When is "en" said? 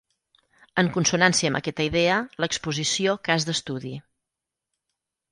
0.81-0.87